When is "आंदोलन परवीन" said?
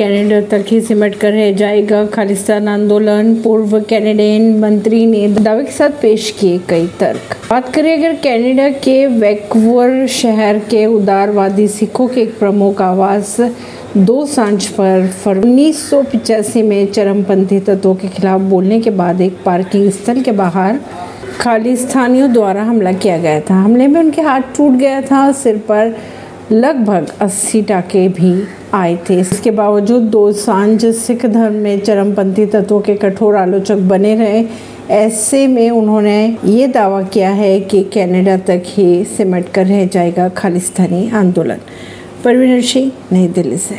41.10-42.62